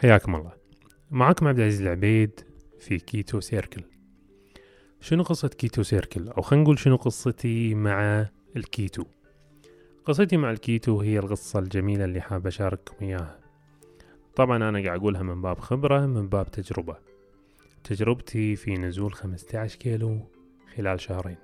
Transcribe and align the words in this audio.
حياكم 0.00 0.34
الله. 0.34 0.52
معكم 1.10 1.48
عبد 1.48 1.58
العزيز 1.58 1.82
العبيد 1.82 2.40
في 2.78 2.98
كيتو 2.98 3.40
circle. 3.40 3.82
شنو 5.00 5.22
قصة 5.22 5.48
كيتو 5.48 5.82
circle؟ 5.82 6.28
أو 6.28 6.42
خلينا 6.42 6.64
نقول 6.64 6.78
شنو 6.78 6.96
قصتي 6.96 7.74
مع 7.74 8.28
الكيتو؟ 8.56 9.04
قصتي 10.04 10.36
مع 10.36 10.50
الكيتو 10.50 11.00
هي 11.00 11.18
القصة 11.18 11.58
الجميلة 11.58 12.04
اللي 12.04 12.20
حاب 12.20 12.46
أشارككم 12.46 13.06
إياها. 13.06 13.40
طبعا 14.36 14.56
أنا 14.56 14.82
قاعد 14.84 14.98
أقولها 14.98 15.22
من 15.22 15.42
باب 15.42 15.58
خبرة 15.58 16.06
من 16.06 16.28
باب 16.28 16.50
تجربة. 16.50 16.96
تجربتي 17.84 18.56
في 18.56 18.74
نزول 18.74 19.12
15 19.12 19.78
كيلو 19.78 20.20
خلال 20.76 21.00
شهرين. 21.00 21.36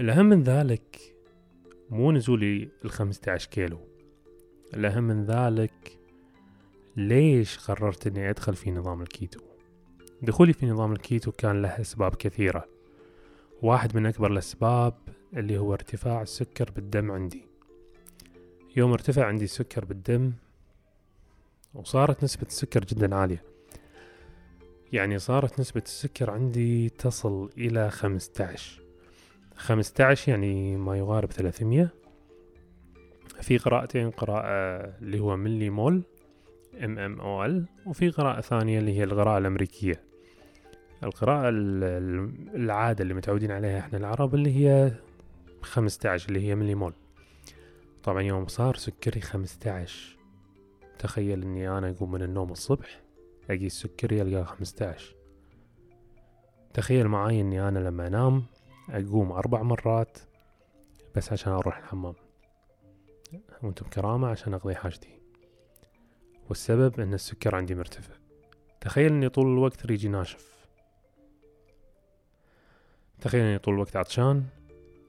الأهم 0.00 0.26
من 0.26 0.42
ذلك 0.42 1.14
مو 1.90 2.12
نزولي 2.12 2.68
ال 2.84 2.90
15 2.90 3.48
كيلو. 3.50 3.78
الأهم 4.74 5.04
من 5.04 5.24
ذلك 5.24 5.99
ليش 7.08 7.58
قررت 7.58 8.06
إني 8.06 8.30
أدخل 8.30 8.54
في 8.54 8.70
نظام 8.70 9.02
الكيتو؟ 9.02 9.40
دخولي 10.22 10.52
في 10.52 10.66
نظام 10.66 10.92
الكيتو 10.92 11.32
كان 11.32 11.62
له 11.62 11.80
أسباب 11.80 12.14
كثيرة. 12.14 12.68
واحد 13.62 13.96
من 13.96 14.06
أكبر 14.06 14.32
الأسباب 14.32 14.94
اللي 15.36 15.58
هو 15.58 15.74
ارتفاع 15.74 16.22
السكر 16.22 16.70
بالدم 16.70 17.10
عندي. 17.10 17.46
يوم 18.76 18.92
ارتفع 18.92 19.26
عندي 19.26 19.44
السكر 19.44 19.84
بالدم 19.84 20.32
وصارت 21.74 22.24
نسبة 22.24 22.46
السكر 22.46 22.84
جدا 22.84 23.14
عالية. 23.14 23.42
يعني 24.92 25.18
صارت 25.18 25.60
نسبة 25.60 25.82
السكر 25.86 26.30
عندي 26.30 26.88
تصل 26.88 27.50
إلى 27.58 27.90
خمستاش. 27.90 28.80
خمستاش 29.56 30.28
يعني 30.28 30.76
ما 30.76 30.98
يقارب 30.98 31.32
ثلاثمية. 31.32 31.94
في 33.40 33.58
قراءتين 33.58 34.10
قراءة 34.10 34.46
اللي 35.02 35.20
هو 35.20 35.36
ملي 35.36 35.70
مول 35.70 37.66
وفي 37.86 38.10
قراءة 38.10 38.40
ثانية 38.40 38.78
اللي 38.78 38.98
هي 38.98 39.04
القراءة 39.04 39.38
الأمريكية. 39.38 40.02
القراءة 41.04 41.48
العادية 42.54 43.02
اللي 43.02 43.14
متعودين 43.14 43.50
عليها 43.50 43.78
إحنا 43.78 43.98
العرب 43.98 44.34
اللي 44.34 44.56
هي 44.56 44.92
خمسة 45.62 46.10
عشر 46.10 46.28
اللي 46.28 46.48
هي 46.48 46.54
ملي 46.54 46.74
مول. 46.74 46.92
طبعا 48.02 48.22
يوم 48.22 48.46
صار 48.46 48.76
سكري 48.76 49.20
خمسة 49.20 49.70
عشر 49.70 50.16
تخيل 50.98 51.42
إني 51.42 51.78
أنا 51.78 51.90
أقوم 51.90 52.12
من 52.12 52.22
النوم 52.22 52.52
الصبح 52.52 53.00
اقيس 53.50 53.72
سكري 53.72 54.22
ألقاه 54.22 54.42
خمسة 54.42 54.86
عشر 54.86 55.14
تخيل 56.74 57.08
معاي 57.08 57.40
إني 57.40 57.68
أنا 57.68 57.78
لما 57.78 58.06
أنام 58.06 58.42
أقوم 58.90 59.32
أربع 59.32 59.62
مرات 59.62 60.18
بس 61.16 61.32
عشان 61.32 61.52
أروح 61.52 61.78
الحمام. 61.78 62.14
وأنتم 63.62 63.86
بكرامة 63.86 64.28
عشان 64.28 64.54
أقضي 64.54 64.74
حاجتي. 64.74 65.19
والسبب 66.50 67.00
أن 67.00 67.14
السكر 67.14 67.54
عندي 67.54 67.74
مرتفع. 67.74 68.14
تخيل 68.80 69.12
إني 69.12 69.28
طول 69.28 69.46
الوقت 69.46 69.86
ريجي 69.86 70.08
ناشف. 70.08 70.66
تخيل 73.20 73.40
إني 73.40 73.58
طول 73.58 73.74
الوقت 73.74 73.96
عطشان. 73.96 74.44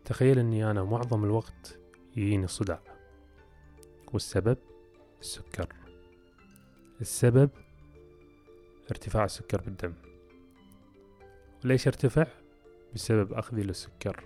تخيل 0.06 0.40
إني 0.40 0.72
أنا 0.72 0.84
معظم 0.84 1.24
الوقت 1.24 1.80
يجيني 2.16 2.48
صداع. 2.48 2.82
والسبب؟ 4.14 4.58
السكر. 5.22 5.68
السبب؟ 7.02 7.50
ارتفاع 8.92 9.26
السكر 9.26 9.62
بالدم. 9.62 9.94
وليش 11.66 11.88
ارتفع؟ 11.88 12.28
بسبب 12.94 13.34
أخذي 13.34 13.64
للسكر. 13.64 14.24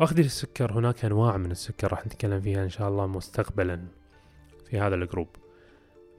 اخذي 0.00 0.22
للسكر 0.22 0.72
هناك 0.72 1.04
أنواع 1.04 1.36
من 1.36 1.50
السكر 1.50 1.90
راح 1.92 2.06
نتكلم 2.06 2.40
فيها 2.40 2.64
إن 2.64 2.70
شاء 2.70 2.88
الله 2.88 3.06
مستقبلا. 3.06 4.05
في 4.70 4.80
هذا 4.80 4.94
الجروب. 4.94 5.28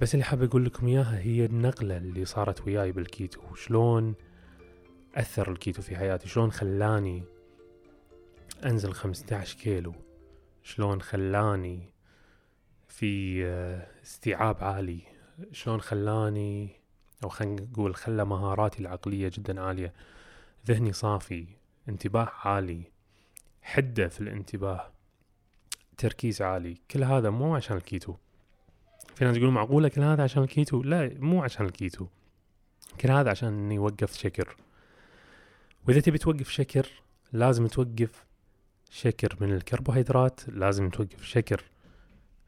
بس 0.02 0.14
اللي 0.14 0.26
حاب 0.26 0.44
أقول 0.44 0.66
لكم 0.66 0.88
إياها 0.88 1.20
هي 1.20 1.46
النقلة 1.46 1.98
اللي 1.98 2.26
صارت 2.26 2.62
وياي 2.62 2.92
بالكيتو. 2.92 3.56
شلون 3.56 4.16
أثر 5.16 5.52
الكيتو 5.52 5.82
في 5.82 5.96
حياتي؟ 5.96 6.30
شلون 6.30 6.52
خلاني 6.52 7.24
أنزل 8.66 8.94
15 8.94 9.58
كيلو؟ 9.58 9.94
شلون 10.64 11.02
خلاني 11.02 11.92
في 12.88 13.46
آه، 13.46 13.88
استيعاب 14.04 14.64
عالي؟ 14.64 15.02
شلون 15.52 15.82
خلاني 15.82 16.82
أو 17.24 17.30
خلينا 17.30 17.62
نقول 17.62 17.96
خلى 17.96 18.26
مهاراتي 18.26 18.80
العقلية 18.80 19.32
جدا 19.34 19.62
عالية. 19.62 19.94
ذهني 20.68 20.94
صافي 20.94 21.48
انتباه 21.90 22.32
عالي 22.44 22.84
حدة 23.62 24.08
في 24.08 24.22
الانتباه 24.22 24.92
تركيز 25.98 26.42
عالي. 26.42 26.78
كل 26.92 27.04
هذا 27.04 27.30
مو 27.30 27.56
عشان 27.56 27.78
الكيتو. 27.78 28.16
في 29.18 29.26
ناس 29.26 29.36
يقولون 29.36 29.54
معقولة 29.54 29.88
كل 29.88 30.02
هذا 30.02 30.24
عشان 30.24 30.44
الكيتو؟ 30.44 30.84
لا 30.84 31.12
مو 31.20 31.44
عشان 31.44 31.66
الكيتو. 31.66 32.08
كل 33.02 33.12
هذا 33.12 33.30
عشان 33.30 33.48
إني 33.48 33.80
وقفت 33.80 34.14
سكر. 34.14 34.56
وإذا 35.88 36.00
تبي 36.00 36.18
توقف 36.18 36.50
سكر 36.50 36.88
لازم 37.34 37.68
توقف 37.68 38.26
شكر 38.92 39.38
من 39.42 39.54
الكربوهيدرات 39.54 40.42
لازم 40.50 40.90
توقف 40.90 41.24
شكر 41.24 41.64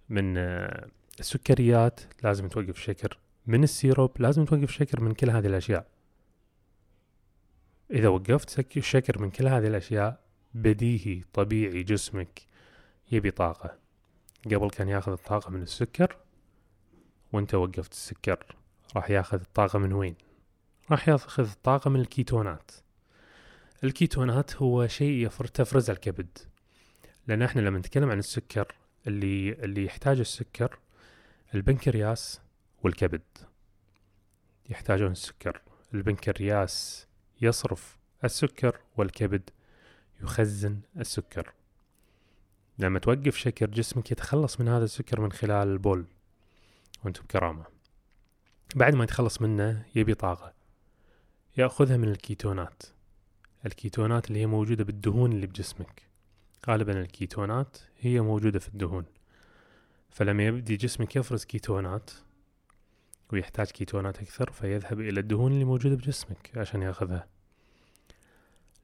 من 0.10 0.38
آه، 0.38 0.88
السكريات 1.20 2.00
لازم 2.24 2.48
توقف 2.48 2.80
شكر 2.80 3.18
من 3.48 3.64
السيروب 3.64 4.12
لازم 4.20 4.46
توقف 4.46 4.72
شكر 4.72 5.02
من 5.02 5.14
كل 5.14 5.30
هذه 5.30 5.48
الأشياء. 5.48 5.86
إذا 7.92 8.08
وقفت 8.08 8.80
شكر 8.80 9.22
من 9.22 9.30
كل 9.30 9.48
هذه 9.48 9.68
الأشياء 9.68 10.20
بديهي 10.54 11.22
طبيعي 11.34 11.84
جسمك 11.84 12.42
يبي 13.12 13.32
طاقة. 13.32 13.76
قبل 14.46 14.70
كان 14.70 14.90
ياخذ 14.90 15.12
الطاقة 15.12 15.52
من 15.52 15.62
السكر 15.62 16.16
وانت 17.34 17.56
وقفت 17.56 17.92
السكر 17.92 18.56
راح 18.96 19.10
ياخذ 19.10 19.40
الطاقة 19.40 19.80
من 19.80 19.94
وين؟ 19.94 20.16
راح 20.92 21.10
ياخذ 21.10 21.50
الطاقة 21.50 21.90
من 21.90 22.00
الكيتونات. 22.00 22.72
الكيتونات 23.84 24.56
هو 24.56 24.88
شيء 24.88 25.28
تفرز 25.30 25.90
الكبد. 25.90 26.38
لأن 27.28 27.42
إحنا 27.42 27.62
لما 27.62 27.80
نتكلم 27.80 28.12
عن 28.12 28.20
السكر 28.20 28.76
اللي 29.08 29.54
اللي 29.54 29.86
يحتاج 29.86 30.20
السكر 30.20 30.80
البنكرياس 31.56 32.42
والكبد. 32.84 33.22
يحتاجون 34.70 35.12
السكر. 35.12 35.62
البنكرياس 35.94 37.08
يصرف 37.42 37.98
السكر 38.24 38.80
والكبد 38.98 39.50
يخزن 40.22 40.80
السكر. 40.98 41.54
لما 42.80 43.00
توقف 43.00 43.38
شكر 43.38 43.66
جسمك 43.66 44.12
يتخلص 44.12 44.60
من 44.60 44.68
هذا 44.68 44.84
السكر 44.84 45.22
من 45.22 45.32
خلال 45.32 45.68
البول. 45.68 46.06
وأنتم 47.04 47.24
بكرامة 47.24 47.66
بعد 48.76 48.96
ما 48.96 49.04
يتخلص 49.04 49.42
منه 49.42 49.86
يبي 49.96 50.14
طاقة. 50.14 50.54
يأخذها 51.58 51.98
من 51.98 52.10
الكيتونات. 52.10 52.84
الكيتونات 53.66 54.28
اللي 54.28 54.40
هي 54.40 54.46
موجودة 54.46 54.84
بالدهون 54.84 55.32
اللي 55.32 55.48
بجسمك. 55.48 56.10
غالبا 56.68 57.02
الكيتونات 57.02 57.78
هي 58.00 58.22
موجودة 58.22 58.60
في 58.60 58.68
الدهون. 58.68 59.06
فلما 60.10 60.46
يبدي 60.46 60.76
جسمك 60.76 61.16
يفرز 61.16 61.46
كيتونات 61.46 62.12
ويحتاج 63.34 63.68
كيتونات 63.68 64.20
أكثر 64.20 64.52
فيذهب 64.52 65.00
إلى 65.00 65.20
الدهون 65.20 65.52
اللي 65.52 65.66
موجودة 65.66 65.96
بجسمك 65.96 66.52
عشان 66.58 66.82
يأخذها. 66.82 67.28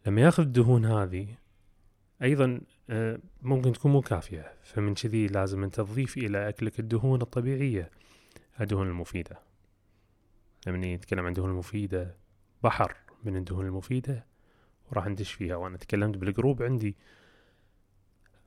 لما 0.06 0.22
يأخذ 0.22 0.44
الدهون 0.44 0.86
هذه 0.86 1.28
أيضا 2.22 2.62
آه، 2.90 3.20
ممكن 3.42 3.74
تكون 3.74 3.92
مو 3.92 4.02
كافية. 4.02 4.54
فمن 4.64 4.94
كذي 4.94 5.28
لازم 5.28 5.64
أنت 5.64 5.76
تضيف 5.76 6.18
إلى 6.18 6.50
أكلك 6.50 6.80
الدهون 6.80 7.22
الطبيعية. 7.22 7.92
الدهون 8.62 8.88
المفيدة. 8.88 9.40
لما 10.68 10.96
نتكلم 10.96 11.20
عن 11.20 11.28
الدهون 11.28 11.50
المفيدة 11.50 12.16
بحر 12.64 12.96
من 13.24 13.38
الدهون 13.38 13.66
المفيدة 13.66 14.26
وراح 14.92 15.08
ندش 15.08 15.32
فيها. 15.32 15.56
وأنا 15.56 15.78
تكلمت 15.78 16.18
بالجروب 16.18 16.64
عندي 16.64 16.96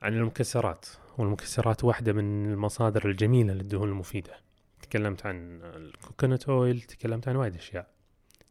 عن 0.01 0.13
المكسرات. 0.13 0.85
والمكسرات 1.17 1.83
واحدة 1.83 2.13
من 2.13 2.51
المصادر 2.51 3.09
الجميلة 3.09 3.53
للدهون 3.53 3.89
المفيدة. 3.89 4.37
تكلمت 4.81 5.25
عن 5.25 5.61
ال 5.63 5.74
coconut 5.74 6.49
oil 6.49 6.81
تكلمت 6.81 7.27
عن 7.27 7.35
وايد 7.35 7.55
أشياء. 7.55 7.87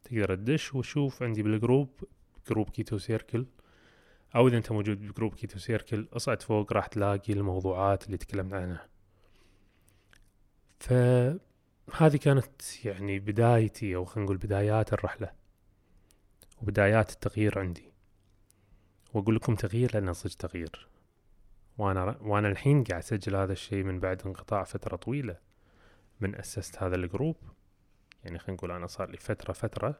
تقدر 0.03 0.35
تدش 0.35 0.75
وشوف 0.75 1.23
عندي 1.23 1.43
بالجروب 1.43 1.89
جروب 2.49 2.69
كيتو 2.69 2.97
circle. 2.97 3.45
أو 4.35 4.47
إذا 4.47 4.57
أنت 4.57 4.71
موجود 4.71 5.07
بجروب 5.07 5.35
كيتو 5.35 5.59
circle 5.59 6.07
اصعد 6.13 6.41
فوق 6.41 6.73
راح 6.73 6.87
تلاقي 6.87 7.33
الموضوعات 7.33 8.05
اللي 8.05 8.17
تكلمنا 8.17 8.57
عنها. 8.57 8.87
فهذه 10.79 12.17
كانت 12.21 12.85
يعني 12.85 13.19
بدايتي 13.19 13.95
أو 13.95 14.05
خلينا 14.05 14.25
نقول 14.25 14.37
بدايات 14.37 14.93
الرحلة 14.93 15.31
وبدايات 16.61 17.11
التغيير 17.11 17.59
عندي. 17.59 17.91
وأقول 19.13 19.35
لكم 19.35 19.55
تغيير 19.55 19.93
لأنه 19.93 20.11
صدق 20.11 20.33
تغيير. 20.33 20.87
وأنا 21.77 22.17
وأنا 22.21 22.47
الحين 22.47 22.83
قاعد 22.83 23.01
أسجل 23.01 23.35
هذا 23.35 23.53
الشيء 23.53 23.83
من 23.83 23.99
بعد 23.99 24.21
انقطاع 24.25 24.63
فترة 24.63 24.95
طويلة 24.95 25.37
من 26.19 26.35
أسست 26.35 26.83
هذا 26.83 26.95
الجروب. 26.95 27.35
يعني 28.23 28.39
خلينا 28.39 28.57
نقول 28.57 28.71
أنا 28.71 28.87
صار 28.87 29.09
لي 29.09 29.17
فترة 29.17 29.53
فترة 29.53 29.99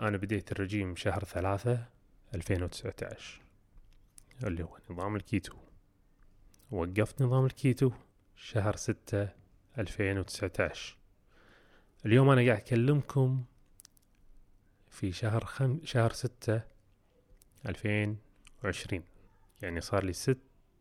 أنا 0.00 0.16
بديت 0.16 0.52
الرجيم 0.52 0.96
شهر 0.96 1.24
ثلاثة. 1.24 1.95
2019 2.34 3.40
اللي 4.44 4.62
هو 4.62 4.78
نظام 4.90 5.16
الكيتو. 5.16 5.56
وقفت 6.70 7.22
نظام 7.22 7.46
الكيتو 7.46 7.90
شهر 8.36 8.76
ستة 8.76 9.28
2019 9.78 10.96
اليوم 12.06 12.30
أنا 12.30 12.46
قاعد 12.46 12.60
أكلمكم 12.60 13.44
في 14.90 15.12
شهر 15.12 15.44
خم... 15.44 15.80
شهر 15.84 16.12
ستة 16.12 16.62
ألفين 17.66 18.18
وعشرين. 18.64 19.02
يعني 19.62 19.80
صار 19.80 20.04
لي 20.04 20.12
ست 20.12 20.38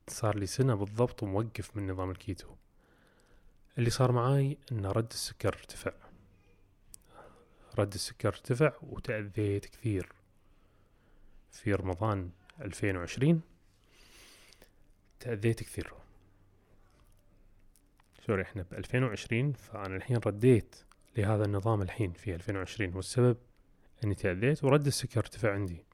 صار 0.08 0.38
لي 0.38 0.46
سنة 0.46 0.76
بالضبط 0.76 1.24
وموقف 1.24 1.78
من 1.78 1.92
نظام 1.92 2.12
الكيتو. 2.12 2.56
اللي 3.78 3.90
صار 3.90 4.12
معاي 4.12 4.58
إن 4.72 4.86
رد 4.86 5.12
السكر 5.12 5.54
ارتفع. 5.54 5.92
رد 7.80 7.94
السكر 7.94 8.28
ارتفع 8.28 8.74
وتأذيت 8.82 9.66
كثير. 9.66 10.15
في 11.56 11.74
رمضان 11.74 12.30
2020 12.62 13.42
تأذيت 15.20 15.64
كثير. 15.64 15.94
سوري 18.28 18.42
إحنا 18.42 18.62
ب 18.62 18.74
2020 18.74 19.54
فأنا 19.54 19.96
الحين 19.96 20.18
رديت 20.18 20.76
لهذا 21.18 21.46
النظام 21.46 21.82
الحين 21.82 22.12
في 22.12 22.36
2020 22.36 22.96
والسبب 22.96 23.38
إني 24.04 24.16
تأذيت 24.16 24.64
ورد 24.64 24.88
السكر 24.88 25.20
ارتفع 25.20 25.54
عندي. 25.54 25.86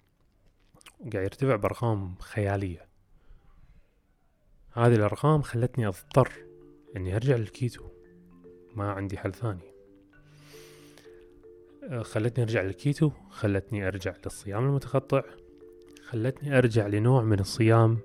وقاعد 1.00 1.24
يرتفع 1.24 1.56
بأرقام 1.56 2.16
خيالية. 2.16 2.88
هذه 4.72 4.96
الأرقام 4.96 5.42
خلتني 5.42 5.88
أضطر 5.88 6.32
إني 6.96 7.16
أرجع 7.16 7.36
للكيتو. 7.36 7.90
ما 8.76 8.92
عندي 8.92 9.18
حل 9.18 9.34
ثاني. 9.34 9.72
أه، 11.84 12.02
خلتني 12.02 12.44
أرجع 12.44 12.62
للكيتو 12.62 13.12
خلتني 13.30 13.88
أرجع 13.88 14.16
للصيام 14.26 14.66
المتقطع. 14.66 15.24
خلتني 16.12 16.58
أرجع 16.58 16.88
لنوع 16.88 17.22
من 17.22 17.40
الصيام 17.40 17.98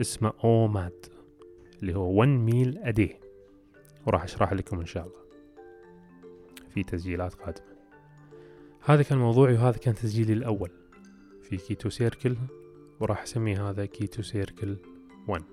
اسمه 0.00 0.32
OMAD 0.44 1.06
اللي 1.82 1.94
هو 1.94 2.12
one 2.12 2.28
meal 2.28 2.78
a 2.78 2.88
day 2.88 3.16
وراح 4.06 4.22
أشرح 4.22 4.52
لكم 4.52 4.80
إن 4.80 4.86
شاء 4.86 5.06
الله. 5.06 5.20
في 6.74 6.82
تسجيلات 6.82 7.34
قادمة. 7.34 7.66
هذا 8.84 9.02
كان 9.02 9.18
موضوعي 9.18 9.54
وهذا 9.54 9.78
كان 9.78 9.94
تسجيلي 9.94 10.32
الأول. 10.32 10.70
في 11.42 11.56
كيتو 11.56 11.88
circle 11.88 12.36
وراح 13.00 13.22
أسمي 13.22 13.56
هذا 13.56 13.86
كيتو 13.86 14.22
circle 14.22 14.76
1 15.28 15.44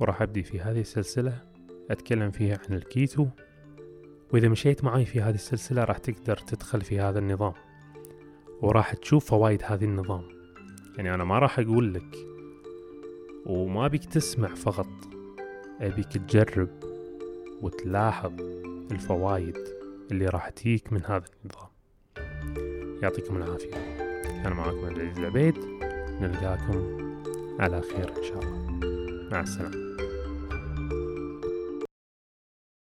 وراح 0.00 0.22
أبدي 0.22 0.42
في 0.42 0.60
هذه 0.60 0.80
السلسلة 0.80 1.42
أتكلم 1.90 2.30
فيها 2.30 2.60
عن 2.68 2.76
الكيتو. 2.76 3.26
وإذا 4.32 4.48
مشيت 4.48 4.84
معي 4.84 5.04
في 5.04 5.20
هذه 5.20 5.34
السلسلة 5.34 5.84
راح 5.84 5.98
تقدر 5.98 6.36
تدخل 6.36 6.80
في 6.80 7.00
هذا 7.00 7.18
النظام. 7.18 7.54
وراح 8.64 8.94
تشوف 8.94 9.24
فوائد 9.24 9.62
هذه 9.64 9.84
النظام. 9.84 10.22
يعني 10.96 11.14
أنا 11.14 11.24
ما 11.24 11.38
راح 11.38 11.58
أقول 11.58 11.94
لك 11.94 12.16
وما 13.46 13.88
بيك 13.88 14.04
تسمع 14.04 14.48
فقط 14.48 14.88
أبيك 15.80 16.12
تجرب 16.12 16.68
وتلاحظ 17.62 18.32
الفوائد 18.92 19.58
اللي 20.10 20.26
راح 20.26 20.48
تجيك 20.48 20.92
من 20.92 21.00
هذا 21.04 21.24
النظام. 21.44 21.68
يعطيكم 23.02 23.36
العافية. 23.36 23.70
كان 24.42 24.52
معكم 24.52 24.84
عبد 24.84 24.98
العزيز 24.98 25.18
العبيد. 25.18 25.58
نلقاكم 26.20 26.98
على 27.60 27.80
خير 27.80 28.08
إن 28.18 28.22
شاء 28.22 28.38
الله. 28.38 28.80
مع 29.32 29.40
السلامة. 29.40 29.83